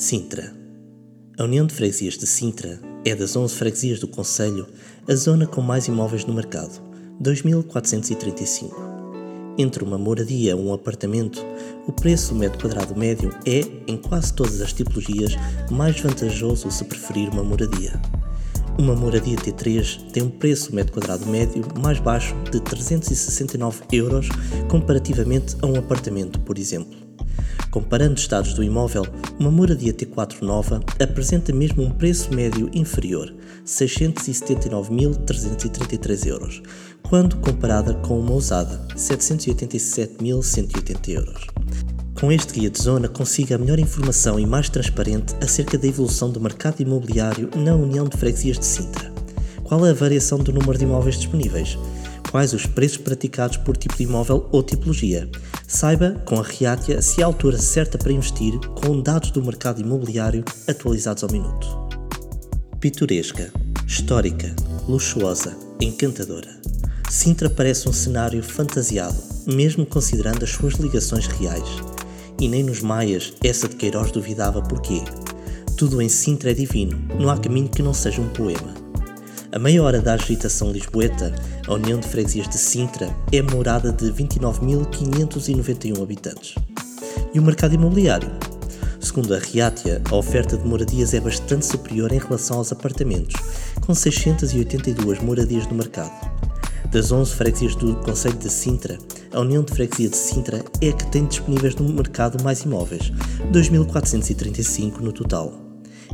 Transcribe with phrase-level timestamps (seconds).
[0.00, 0.50] Sintra.
[1.38, 4.66] A União de Freguesias de Sintra é das 11 freguesias do Conselho
[5.06, 6.80] a zona com mais imóveis no mercado,
[7.22, 8.72] 2.435.
[9.58, 11.44] Entre uma moradia ou um apartamento,
[11.86, 15.36] o preço do metro quadrado médio é, em quase todas as tipologias,
[15.70, 18.00] mais vantajoso se preferir uma moradia.
[18.78, 24.30] Uma moradia T3 tem um preço metro quadrado médio mais baixo de 369 euros
[24.70, 27.09] comparativamente a um apartamento, por exemplo.
[27.70, 29.06] Comparando estados do imóvel,
[29.38, 33.32] uma moradia T4 nova apresenta mesmo um preço médio inferior,
[33.64, 36.60] 679.333 euros,
[37.08, 41.46] quando comparada com uma usada, 787.180 euros.
[42.20, 46.28] Com este guia de zona consiga a melhor informação e mais transparente acerca da evolução
[46.28, 49.12] do mercado imobiliário na União de Freguesias de Sintra.
[49.62, 51.78] Qual é a variação do número de imóveis disponíveis?
[52.30, 55.28] Quais os preços praticados por tipo de imóvel ou tipologia.
[55.66, 59.80] Saiba, com a Reatia, se é a altura certa para investir com dados do mercado
[59.80, 61.66] imobiliário atualizados ao minuto.
[62.78, 63.52] Pitoresca,
[63.86, 64.54] histórica,
[64.88, 66.48] luxuosa, encantadora.
[67.10, 71.68] Sintra parece um cenário fantasiado, mesmo considerando as suas ligações reais.
[72.40, 75.02] E nem nos Maias essa de Queiroz duvidava porquê.
[75.76, 78.79] Tudo em Sintra é divino, não há caminho que não seja um poema.
[79.52, 81.34] A meia hora da agitação lisboeta,
[81.66, 86.54] a União de Freguesias de Sintra é morada de 29.591 habitantes.
[87.34, 88.30] E o mercado imobiliário?
[89.00, 93.34] Segundo a Riatia, a oferta de moradias é bastante superior em relação aos apartamentos,
[93.84, 96.12] com 682 moradias no mercado.
[96.92, 98.98] Das 11 freguesias do Conselho de Sintra,
[99.32, 103.10] a União de Freguesia de Sintra é a que tem disponíveis no mercado mais imóveis,
[103.52, 105.69] 2.435 no total.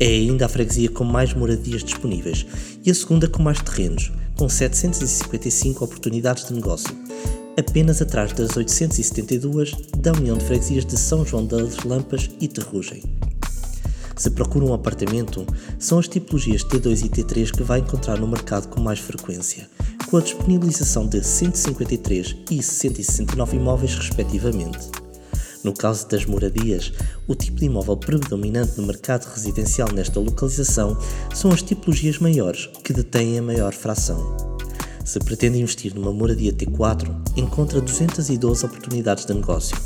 [0.00, 2.46] É ainda a freguesia com mais moradias disponíveis
[2.84, 6.94] e a segunda com mais terrenos, com 755 oportunidades de negócio,
[7.58, 13.02] apenas atrás das 872 da União de Freguesias de São João das Lampas e Terrugem.
[14.16, 15.46] Se procura um apartamento,
[15.78, 19.68] são as tipologias T2 e T3 que vai encontrar no mercado com mais frequência,
[20.10, 24.97] com a disponibilização de 153 e 169 imóveis, respectivamente.
[25.68, 26.94] No caso das moradias,
[27.26, 30.96] o tipo de imóvel predominante no mercado residencial nesta localização
[31.34, 34.34] são as tipologias maiores, que detêm a maior fração.
[35.04, 39.76] Se pretende investir numa moradia T4, encontra 212 oportunidades de negócio.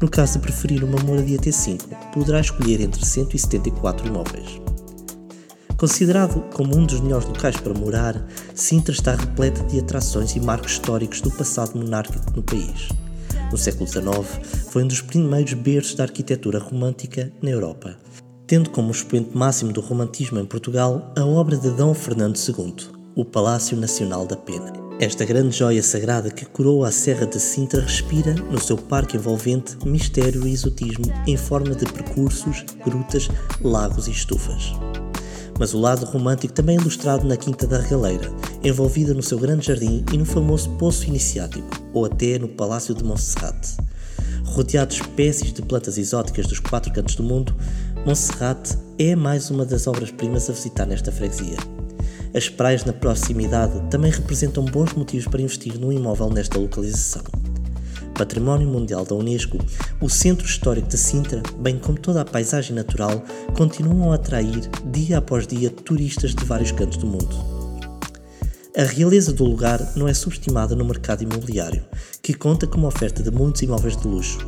[0.00, 1.82] No caso de preferir uma moradia T5,
[2.14, 4.62] poderá escolher entre 174 imóveis.
[5.76, 10.72] Considerado como um dos melhores locais para morar, Sintra está repleta de atrações e marcos
[10.72, 12.88] históricos do passado monárquico no país
[13.50, 14.06] no século XIX,
[14.70, 17.96] foi um dos primeiros berços da arquitetura romântica na Europa,
[18.46, 22.74] tendo como expoente máximo do romantismo em Portugal a obra de Dom Fernando II,
[23.14, 24.72] o Palácio Nacional da Pena.
[25.00, 29.76] Esta grande joia sagrada que coroa a Serra de Sintra respira, no seu parque envolvente,
[29.86, 33.28] mistério e exotismo em forma de percursos, grutas,
[33.62, 34.72] lagos e estufas
[35.58, 38.30] mas o lado romântico também é ilustrado na Quinta da Regaleira,
[38.62, 43.02] envolvida no seu grande jardim e no famoso Poço Iniciático, ou até no Palácio de
[43.02, 43.76] Monserrate.
[44.44, 47.54] Rodeado de espécies de plantas exóticas dos quatro cantos do mundo,
[48.06, 51.56] Monserrate é mais uma das obras-primas a visitar nesta freguesia.
[52.34, 57.22] As praias na proximidade também representam bons motivos para investir num imóvel nesta localização.
[58.18, 59.58] Património Mundial da Unesco,
[60.00, 63.22] o Centro Histórico de Sintra, bem como toda a paisagem natural,
[63.56, 67.36] continuam a atrair, dia após dia, turistas de vários cantos do mundo.
[68.76, 71.84] A realeza do lugar não é subestimada no mercado imobiliário,
[72.20, 74.38] que conta com uma oferta de muitos imóveis de luxo.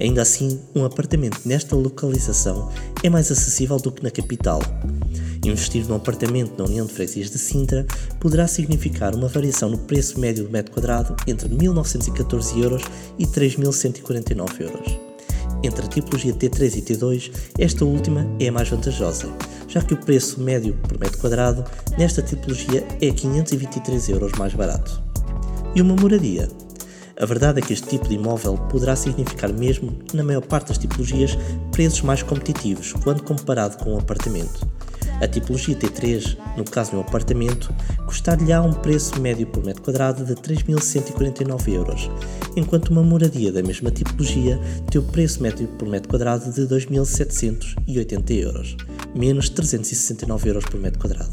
[0.00, 2.70] Ainda assim, um apartamento nesta localização
[3.02, 4.60] é mais acessível do que na capital.
[5.46, 7.86] Investir num apartamento na União de Freguesias de Sintra
[8.18, 12.82] poderá significar uma variação no preço médio do metro quadrado entre 1.914 euros
[13.16, 14.98] e 3.149 euros.
[15.62, 19.28] Entre a tipologia T3 e T2, esta última é a mais vantajosa,
[19.68, 21.64] já que o preço médio por metro quadrado
[21.96, 25.00] nesta tipologia é 523 euros mais barato.
[25.76, 26.48] E uma moradia?
[27.20, 30.78] A verdade é que este tipo de imóvel poderá significar mesmo, na maior parte das
[30.78, 31.38] tipologias,
[31.70, 34.75] preços mais competitivos quando comparado com um apartamento.
[35.20, 37.74] A tipologia T3, no caso de um apartamento,
[38.06, 42.10] custar-lhe-á um preço médio por metro quadrado de 3.149 euros,
[42.54, 44.60] enquanto uma moradia da mesma tipologia
[44.90, 48.76] tem o preço médio por metro quadrado de 2.780 euros,
[49.14, 51.32] menos 369 euros por metro quadrado.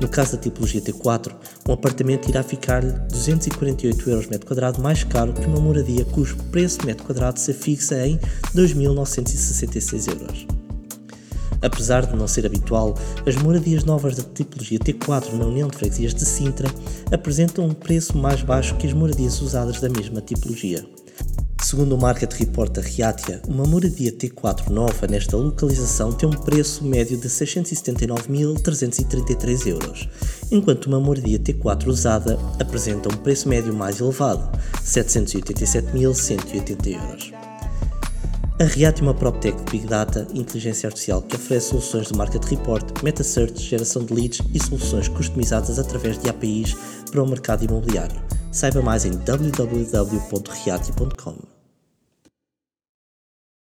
[0.00, 1.32] No caso da tipologia T4,
[1.68, 6.86] um apartamento irá ficar-lhe 248 euros metro quadrado mais caro que uma moradia cujo preço
[6.86, 8.18] metro quadrado se fixa em
[8.54, 10.59] 2.966 euros.
[11.62, 12.96] Apesar de não ser habitual,
[13.26, 16.70] as moradias novas da tipologia T4 na União de Freguesias de Sintra
[17.12, 20.84] apresentam um preço mais baixo que as moradias usadas da mesma tipologia.
[21.62, 26.84] Segundo o Market Report da Riatia, uma moradia T4 nova nesta localização tem um preço
[26.84, 30.08] médio de 679.333 euros,
[30.50, 34.50] enquanto uma moradia T4 usada apresenta um preço médio mais elevado,
[34.82, 37.39] 787.180 euros.
[38.60, 42.44] A Riat é uma PropTech Big Data e Inteligência Artificial que oferece soluções de Market
[42.44, 46.76] Report, Meta Search, geração de leads e soluções customizadas através de APIs
[47.10, 48.20] para o mercado imobiliário.
[48.52, 49.90] Saiba mais em www.riati.com.